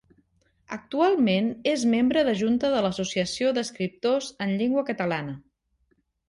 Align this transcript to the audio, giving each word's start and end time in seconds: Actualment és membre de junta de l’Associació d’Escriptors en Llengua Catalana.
Actualment 0.75 1.51
és 1.71 1.83
membre 1.91 2.23
de 2.29 2.33
junta 2.39 2.71
de 2.77 2.79
l’Associació 2.87 3.53
d’Escriptors 3.59 4.31
en 4.47 4.57
Llengua 4.63 4.87
Catalana. 4.89 5.37